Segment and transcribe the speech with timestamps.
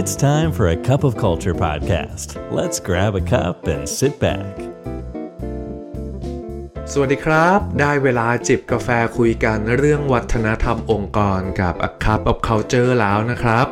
[0.00, 2.28] It's time for a cup of culture podcast.
[2.58, 4.54] Let's grab a cup and sit back.
[6.92, 8.88] สวัสดีครับ ได้เวลาจิบกาแฟ
[9.18, 13.66] คุยกันเรื่องวัฒนธรรมองค์กรกับ A Cup of Culture แล้วนะครับ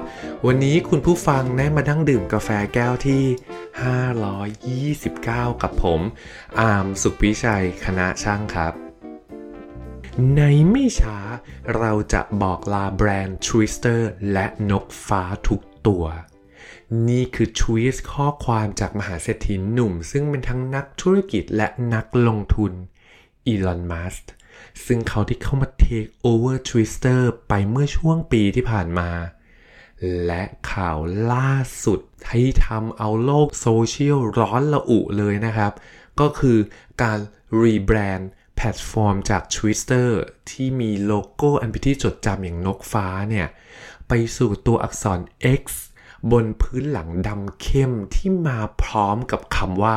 [0.47, 3.25] วันนี้คุณผู้ฟังได้มาดั้งดื่มกาแฟแก้วที่
[4.95, 6.01] 529 กับผม
[6.61, 8.75] อามสุขวิชัย คณะช่างครับ
[10.37, 11.19] ในไม่ช้า
[11.77, 14.01] เราจะบอกลาแบรนด์ Twitter
[14.33, 16.05] และนกฟ้าทุก ตัว
[17.09, 22.73] นี่คือทวีตข้อความจากมหาเศรษฐีหนุ่ม ซึ่งเป็นทั้งนักธุรกิจและนักลงทุน
[23.47, 24.17] อีลอนมัสก์
[24.87, 29.11] ซึ่งเขาที่เข้ามา takeover Twitter ไปเมื่อช่วงปีที่ผ่านมา
[30.27, 30.43] และ
[30.73, 30.99] ข่าว
[31.33, 31.51] ล่า
[31.85, 35.73] สุดที่ทำเอาโลกโซเชียลร้อนระอุเลยนะครับ
[36.21, 36.59] ก็คือ
[37.03, 37.19] การ
[37.63, 38.31] รีแบรนด์
[38.73, 40.09] แพลตฟอร์มจาก Twitter
[40.51, 43.49] ที่มีโลโก้อันเป็นที่จดจำอย่างนกฟ้าเนี่ย
[44.09, 45.21] ไปสู่ตัวอักษร
[45.61, 45.65] X
[46.31, 49.97] บนพื้นหลังดำเข้มที่มาพร้อมกับคำว่า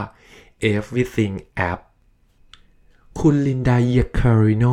[0.74, 1.36] everything
[1.72, 1.80] app
[3.20, 4.66] คุณลินดาเยคาริโน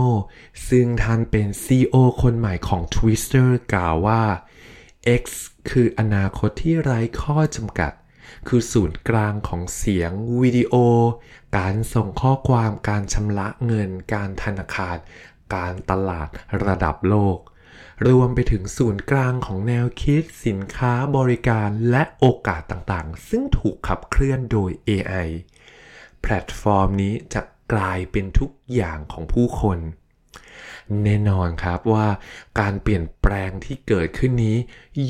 [0.68, 4.22] ซึ่งท่านเป็น CEO คนใหม่ของ Twitter กล่าวว่า
[5.22, 5.24] X
[5.70, 7.92] คืออนาคตที่ไร้ข้อจำกัด
[8.48, 10.74] คือศูนย์กลางของเสียงวิดีโอ
[11.58, 14.96] การส่งข้อความการชำระเงิน การธนาคาร
[15.54, 16.28] การตลาด
[16.64, 17.38] ระดับโลก
[18.08, 25.28] รวมไปถึงศูนย์กลางของแนวคิดสินค้าบริการและโอกาสต่างๆ ซึ่งถูกขับเคลื่อนโดย AI
[26.22, 29.78] แพลตฟอร์มนี้จะกลายเป็นทุกอย่างของผู้คน
[31.02, 32.08] แน่นอนครับว่า
[32.60, 34.56] การเปลี่ยนแปลงที่เกิดขึ้นนี้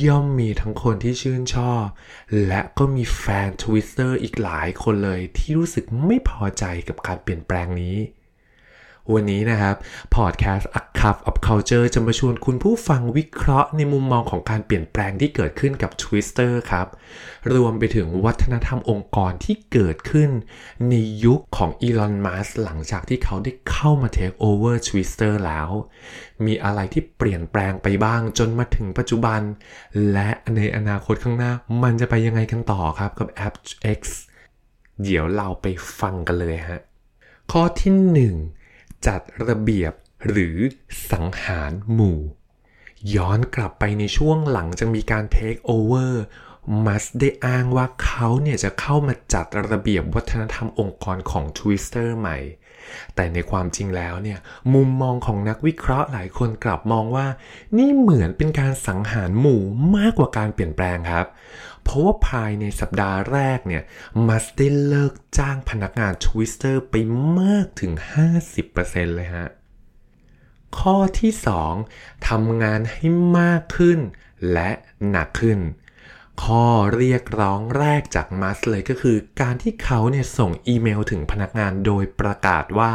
[0.04, 1.82] ย่อมมีทั้งคนที่ชื่นชอบ
[2.46, 7.96] และก็มีแฟนทวิตเตอร์อีกหลายคนเลยที่รู้สึกไม่พอใจกับการเปลี่ยนแปลงนี้
[9.12, 9.76] วันนี้นะครับ
[10.14, 16.86] พอดแคสต์ A Cup of Culture จะมาชวนคุณผู้ฟังวิเคราะห์ในมุมมองของการเปลี่ยนแปลงที่เกิดขึ้นกับ Twitter ครับ
[17.54, 20.30] รวมไปถึงวัฒนธรรมองค์กรที่เกิดขึ้น
[20.88, 20.94] ใน
[21.24, 25.68] ยุคของอีลอนมัสหลังจากที่เขาได้เข้ามา Take over Twitter แล้ว
[26.46, 29.40] มีอะไรที่เปลี่ยนแปลงไปบ้างจนมาถึงปัจจุบัน
[30.12, 33.54] และในอนาคตข้างหน้า มันจะไปยังไงกันต่อครับกับแอป
[33.98, 34.00] X
[35.02, 35.66] เดี๋ยวเราไป
[36.00, 36.80] ฟังกันเลยฮะ
[37.52, 37.92] ข้อที่
[38.34, 38.63] 1
[39.06, 39.92] จัดระเบียบ
[40.28, 40.56] หรือ
[41.10, 42.18] สังหารหมู่
[43.14, 46.22] ย้อนกลับไปในช่วงหลังจากมีการเทคโอเวอร์
[46.86, 52.38] มัสก์ได้อ้างว่าเขาเนี่ยจะเข้ามาจัดระเบียบวัฒนธรรมองค์กรของ Twitter ใหม่
[53.14, 54.38] แต่ในความจริงแล้วเนี่ย
[54.74, 57.26] มุมมองของนักวิเคราะห์หลายคนกลับมองว่า
[57.78, 59.60] นี่เหมือนเป็นการสังหารหมู่
[59.96, 61.26] มากกว่าการเปลี่ยนแปลงครับ
[61.84, 63.82] เพราะว่าภายในสัปดาห์แรกเนี่ย
[64.28, 66.94] มัสได้เลิกจ้างพนักงาน Twitter ไป
[67.40, 67.92] มากถึง
[68.54, 69.48] 50%เลยฮะ
[70.78, 71.32] ข้อที่
[71.78, 73.06] 2ทำงานให้
[73.38, 73.98] มากขึ้น
[74.52, 74.70] และ
[75.08, 75.60] หนักขึ้น
[76.44, 82.92] ข้อเรียกร้องแรกจากมัสเลยก็คือการที่เขาเนี่ยส่งอีเมลถึงพนักงานโดยประกาศว่า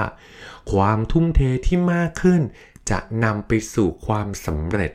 [0.72, 2.42] ความทุ่มเทที่มากขึ้น
[2.90, 4.92] จะนำไปสู่ความสำเร็จ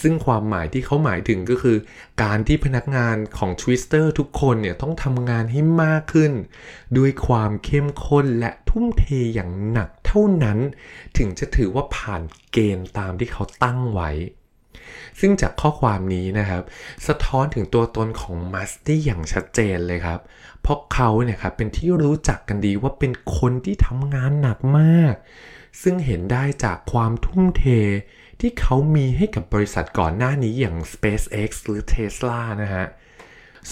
[0.00, 1.76] ซึ่งความหมายที่เขาหมายถึงก็คือ
[2.22, 6.32] การที่พนักงานของ Twitter ทุกคนเนี่ยต้องทำงานให้มากขึ้น
[6.98, 10.58] ด้วยความเข้มข้นและทุ่มเทอย่างหนักเท่านั้น
[11.16, 12.22] ถึงจะถือว่าผ่าน
[12.52, 14.10] เกณฑ์ตามที่เขาตั้งไว้
[15.20, 16.62] ซึ่งจากข้อความนี้นะครับ
[17.06, 20.20] สะท้อนถึงตัวตนของมัสได้อย่างชัดเจนเลยครับ
[20.62, 25.14] เพราะเขาเนี่ยครับเป็นที่รู้จักกันดีว่าเป็นคนที่ทำงานหนักมาก
[25.82, 27.64] ซึ่งเห็นได้จากความทุ่มเท
[28.40, 32.86] ที่เขามีให้กับบริษัทก่อนหน้านี้อย่าง SpaceX หรือ Tesla นะฮะ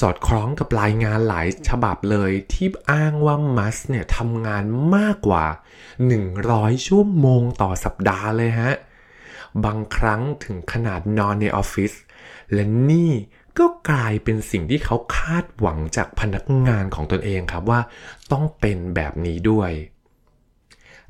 [0.01, 4.65] สอดคล้องกับรายงานหลายฉบับเลยที่อ้างว่ามัสเนี่ยทำงาน
[4.97, 5.45] มากกว่า
[6.17, 8.73] 100 ชั่วโมงต่อสัปดาห์เลยฮะ
[9.65, 11.93] บางครั้งถึงขนาดนอนในออฟฟิศ
[12.53, 13.13] และนี่
[13.59, 17.81] ก็กลายเป็นสิ่งที่เขาคาดหวังจากพนักงานของตนเองครับว่า
[18.33, 19.71] ต้องเป็นแบบนี้ด้วย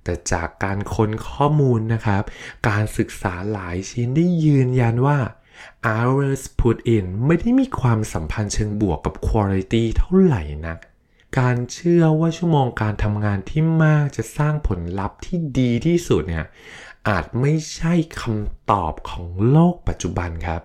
[0.06, 2.22] แต่จากการค้นข้อมูลนะครับ
[2.68, 5.18] การศึกษาหลายชิ้นได้ยืนยันว่า
[5.88, 10.78] hours put in ไม่ได้มีความสัมพันธ์เชิงบวกกับ quality เท่าไหร่นัก
[11.38, 16.46] การเชื่อว่าชั่วโมงการทำงานที่มากจะสร้างผลลัพธ์ที่ดีที่สุดเนี่ย
[17.08, 20.62] อาจไม่ใช่คำตอบของโลกปัจจุบันครับ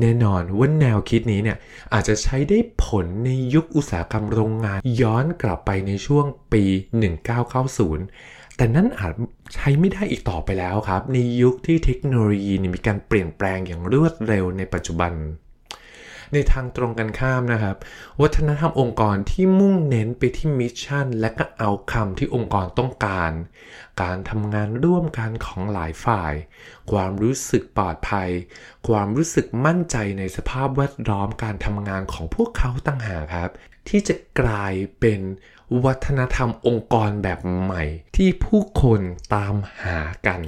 [0.00, 1.58] แน่นอนว่าแนวคิดนี้เนี่ย
[1.92, 6.64] อาจจะใช้ได้ผลในยุคอุตสาหกรรมโรงงาน ย้อนกลับไปในช่วงปี
[7.40, 9.14] 1990 แต่นั่นอาจ
[9.54, 15.12] ใช้ไม่ได้อีกต่อไปแล้วครับ ในยุคที่เทคโนโลยีมีการเปลี่ยนแปลงอย่างรวดเร็วในปัจจุบัน
[16.32, 17.76] ในทางตรงกันข้ามนะครับ
[18.22, 23.32] วัฒนธรรมองค์กรที่มุ่งเน้นไปที่ mission และก็ outcome ที่องค์กรต้องการ
[24.02, 26.34] การทำงานร่วมกันของหลายฝ่าย
[26.90, 28.30] ความรู้สึกปลอดภัย
[28.88, 33.50] ความรู้สึกมั่นใจในสภาพแวดล้อมการทำงานของพวกเขาตั้งหากครับ
[33.88, 35.20] ที่จะกลายเป็น
[35.84, 37.84] วัฒนธรรมองค์กรแบบใหม่
[38.16, 39.00] ที่ผู้คน
[39.34, 40.40] ตามหากัน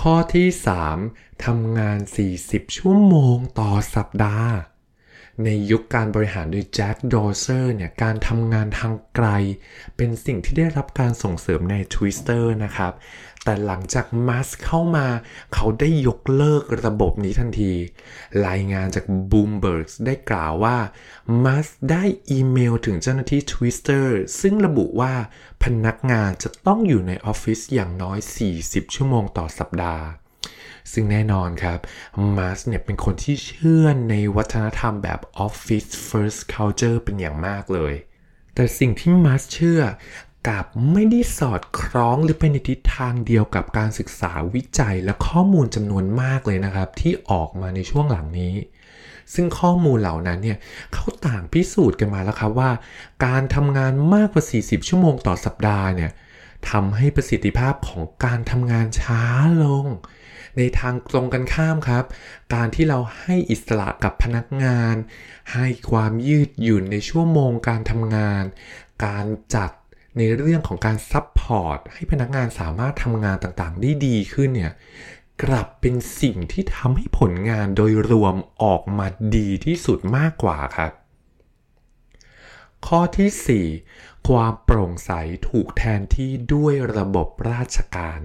[0.00, 0.48] ข้อที่
[0.96, 1.44] 3.
[1.44, 1.98] ทำงาน
[2.36, 4.52] 40 ชั่วโมงต่อสัปดาห์
[5.44, 9.28] ในยุคการบริหารโดยแจ็คดอเซอร์เนี่ยการทำงานทางไกล
[9.96, 12.92] เป็นสิ่งที่ได้รับการส่งเสริมใน Twitter นะครับ
[13.44, 15.06] แต่หลังจากมัสเข้ามา
[15.54, 17.72] เขาได้ยกเลิกระบบนี้ทันที
[18.46, 20.78] รายงานจาก Bloomberg ได้กล่าวว่า
[21.44, 24.06] มัสได้อีเมลถึงเจ้าหน้าที่ Twitter
[24.40, 25.14] ซึ่งระบุว่า
[25.64, 28.18] พนักงานจะต้องอยู่ในออฟฟิศอย่างน้อย
[28.56, 30.04] 40 ชั่วโมงต่อสัปดาห์
[30.92, 31.78] ซึ่งแน่นอนครับ
[32.36, 37.94] มาร์สเนี่ยเป็นคนที่เชื่อในวัฒนธรรมแบบ Office First Culture เป็นอย่างมากเลย
[38.54, 39.82] แต่สิ่งที่มาร์สเชื่อ
[40.48, 48.54] กับไม่ได้สอดคล้องหรือไปในทิศทางเดียวกับการศึกษาวิจัยและข้อมูลจำนวนมากเลยนะครับ ที่ออกมาในช่วงหลังนี้
[49.34, 50.58] ซึ่งข้อมูลเหล่านั้นเนี่ย
[50.94, 52.70] เขาต่างพิสูจน์กันมาแล้วครับว่า
[53.26, 56.10] การทำงานมากกว่า 40 ชั่วโมงต่อสัปดาห์เนี่ย
[56.70, 59.22] ทำให้ประสิทธิภาพของการทำงานช้า
[59.64, 59.86] ลง
[60.56, 62.04] ในทางตรงกันข้ามครับ
[62.54, 64.94] การที่เราให้อิสระกับพนักงาน
[65.54, 68.44] ให้ความยืดหยุ่นในชั่วโมงการทำงาน
[69.06, 69.70] การจัด
[70.16, 74.72] ในเรื่องของการ support ให้พนักงานสามารถทำงานต่างๆ ได้ดีขึ้นเนี่ย
[75.42, 79.06] กลับเป็นสิ่งที่ทำให้ผลงานโดยรวมออกมา
[79.36, 80.92] ดีที่สุดมากกว่าครับ
[82.86, 85.10] ข้อที่ 4 ความโปร่งใส
[85.48, 88.20] ถูกแทนที่ด้วยระบบราชการ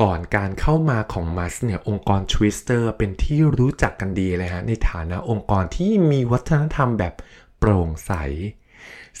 [0.00, 7.14] ก่อนการเข้ามาของมัสเนี่ยองค์กร Twitter เป็นที่รู้จักกันดีเลยฮะในฐานะองค์กรที่มีวัฒนธรรมแบบ
[7.58, 8.12] โปร่งใส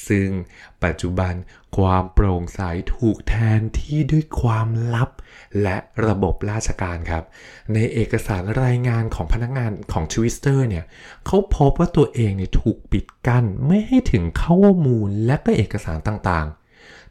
[0.08, 0.28] ซึ่ง
[0.84, 1.34] ปัจจุบัน
[1.76, 2.60] ความโปร่งใส
[2.96, 5.10] ถูกแทนที่ด้วยความลับ
[5.62, 5.76] และ
[6.06, 7.24] ระบบราชการครับ
[7.74, 10.84] ในเอกสารรายงานของพนักงานของ Twitter เนี่ย
[11.26, 16.65] เขาพบว่าตัวเองเนี่ยถูกปิดกั้นไม่ให้ถึงข้อมูลและก็เอกสารต่างๆ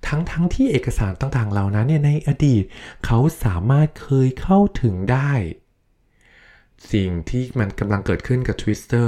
[0.08, 2.64] ทั้งๆทที่เอกสารต่างๆเหล่านั้นเนี่ยในอดีต
[3.06, 5.32] เขาสามารถเคยเข้าถึงได้
[6.94, 9.08] สิ่งที่มันกำลังเกิดขึ้นกับ Twitter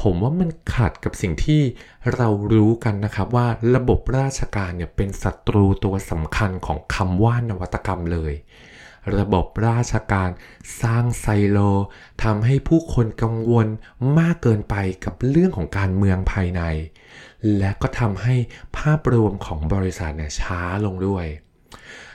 [0.00, 1.62] ผมว่ามันขัดกับสิ่งที่
[2.14, 8.32] เรารู้กันนะครับว่าระบบราชการเนี่ยเป็นศัตรูตัวสำคัญของคำว่านวัตกรรมเลย
[9.18, 10.30] ระบบราชการ
[10.82, 11.58] สร้างไซโล
[12.22, 13.66] ทำให้ผู้คนกังวล
[14.18, 16.62] มากเกินไปกับเรื่องของการเมืองภายใน
[17.58, 18.34] และก็ทำให้
[18.78, 21.26] ภาพรวมของบริษัทเนี่ยช้าลงด้วย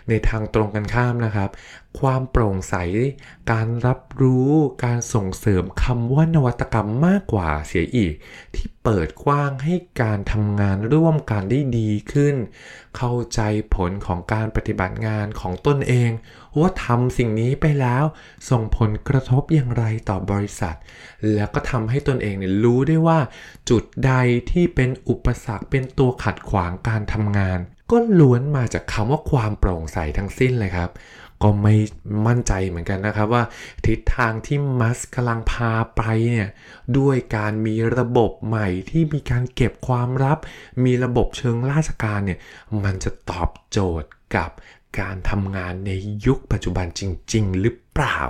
[0.10, 1.50] ในทางตรงกันข้ามนะครับ
[2.00, 2.76] ความโปร่งใส
[3.52, 4.50] การรับรู้
[4.86, 8.16] การส่งเสริมคำว่านวัตกรรมมากกว่าเสียอีก
[8.56, 12.36] ที่เปิดกว้างให้การทำงานร่วมกันได้ดีขึ้น
[12.98, 13.40] เข้าใจ
[13.76, 16.12] ผลของการปฏิบัติงานของตนเอง
[16.60, 18.04] ว่าทำสิ่งนี้ไปแล้ว
[18.50, 20.76] ส่งผลกระทบอย่างไรต่อบริษัท
[21.34, 23.20] แล้วก็ทำให้ตนเองเนี่ยรู้ได้ว่า
[23.70, 24.14] จุดใด
[24.52, 27.60] ที่เป็นอุปสรรคเป็นตัวขัดขวางการทำงาน
[27.92, 30.90] ก็ล้วนมาจากคำว่าความโปร่งใสทั้งสิ้นเลยครับ
[31.44, 31.76] ก็ไม่
[32.28, 33.44] มั่นใจเหมือนกันนะครับว่า
[33.86, 36.02] ทิศทางที่มัสกำลังพาไป
[36.32, 36.50] เนี่ย
[36.98, 40.38] ด้วยการมีระบบใหม่ที่มีการเก็บความลับ
[40.84, 42.40] มีระบบเชิงราชการเนี่ย
[42.84, 44.50] มันจะตอบโจทย์กับ
[45.00, 45.92] การทำงานใน
[46.26, 47.02] ยุคปัจจุบันจ
[47.34, 48.22] ริง ๆ หรือเปล่า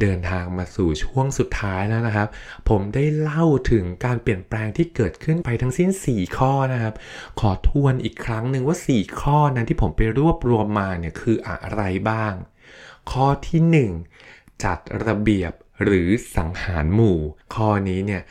[0.00, 2.28] เดินทางมาสู่ช่วงสุดท้ายแล้วนะครับ
[2.68, 6.94] ผมได้เล่าถึงการเปลี่ยนแปลงที่เกิดขึ้นไปทั้งสิ้น 4 ข้อนะครับ
[7.40, 12.34] ขอทวนอีกครั้งหนึ่งว่า 4 ข้อนั้นที่ผมไปรวบรวมมาเนี่ยคืออะไรบ้าง
[13.10, 13.90] ข้อที่
[14.24, 15.52] 1 จัดระเบียบ
[15.84, 17.18] หรือสังหารหมู่
[17.54, 18.22] ข้อนี้เนี่ย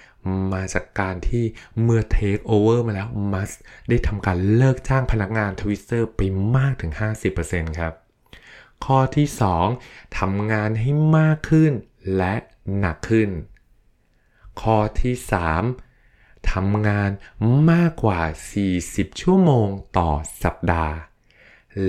[0.54, 1.44] มาจากการที่
[1.84, 3.52] เมื่อเทคโอเวอร์มาแล้วมัส
[3.90, 6.22] ได้ทำการเลิกจ้างพนักงาน Twitter ไป
[6.56, 6.92] มากถึง
[7.36, 7.94] 50%ครับ
[8.86, 9.28] ข้อที่
[9.72, 11.72] 2ทำงานให้มากขึ้น
[12.18, 12.36] และ
[12.78, 13.30] หนักขึ้น
[14.62, 15.16] ข้อที่
[15.84, 17.10] 3ทำงาน
[17.72, 18.22] มากกว่า
[18.72, 19.68] 40 ชั่วโมง
[19.98, 20.12] ต่อ
[20.44, 20.96] สัปดาห์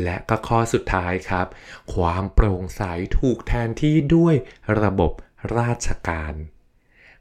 [0.02, 1.46] และก็ข้อสุดท้ายครับ
[1.94, 2.82] ความโปร่งใส
[3.18, 4.34] ถูกแทนที่ด้วย
[4.82, 5.12] ระบบ
[5.58, 6.34] ราชการ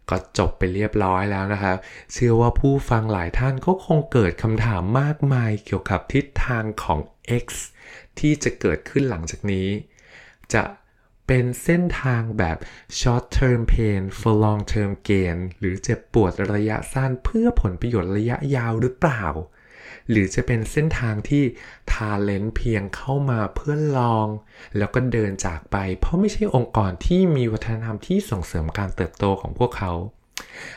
[0.10, 1.78] ก็จบไปเรียบร้อยแล้วนะครับ
[2.14, 7.00] เชื่อว่าผู้ฟังหลายท่านก็คงเกิดคำถามมากมายเกี่ยวกับทิศทางของ
[7.44, 7.46] X
[8.20, 9.68] ที่จะเกิดขึ้นหลังจากนี้
[10.54, 10.64] จะ
[11.28, 12.58] เป็นเส้นทางแบบ
[13.00, 19.24] short term pain for long term gain หรือเจ็บปวดระยะสั้นเพื่อผลประโยชน์ระยะยาวหรือเปล่า
[20.10, 21.44] หรือจะเป็นเส้นทางที่
[21.91, 24.27] ทาเลนต์เพียงเข้ามาเพื่อลอง
[24.77, 29.94] แล้วก็เดินจากไป เพราะไม่ใช่องค์กรที่มีวัฒนธรรมที่ส่งเสริมการเติบโตของพวกเขา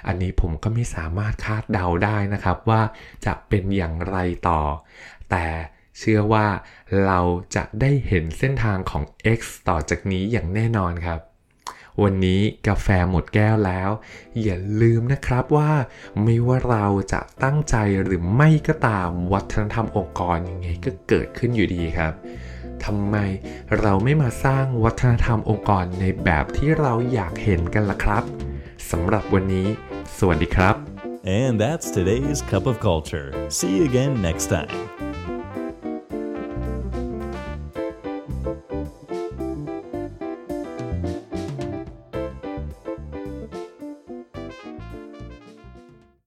[0.06, 2.82] อันนี้ผมก็ไม่สามารถคาดเดาได้นะครับว่า
[3.26, 4.16] จะเป็นอย่างไร
[4.48, 4.60] ต่อ
[5.30, 5.46] แต่
[5.98, 6.46] เชื่อว่า
[7.06, 7.20] เรา
[7.56, 9.04] จะได้เห็นเส้นทางของ
[9.38, 11.20] X ต่อจากนี้อย่างแน่นอนครับ
[12.02, 13.90] วันนี้กาแฟหมดแก้วแล้ว
[14.42, 15.72] อย่าลืมนะครับว่า
[16.22, 22.12] ไม่ว่าเราจะตั้งใจหรือไม่ก็ตามวัฒนธรรมองค์กรยังไงก็เกิดขึ้นอยู่ดีครับ
[22.84, 23.16] ทำไม
[23.80, 28.24] เราไม่มาสร้างวัฒนธรรมองค์กรในแบบที่เราอยากเห็นกันล่ะครับ
[28.90, 29.68] สำหรับวันนี้
[30.18, 30.76] สวัสดีครับ
[31.40, 33.28] And that's today's Cup of Culture.
[33.56, 35.09] See you again next time.